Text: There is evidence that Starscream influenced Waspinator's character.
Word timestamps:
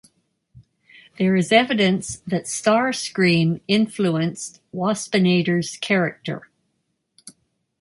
There 1.19 1.35
is 1.35 1.51
evidence 1.51 2.23
that 2.25 2.45
Starscream 2.45 3.61
influenced 3.67 4.59
Waspinator's 4.73 5.77
character. 5.77 6.49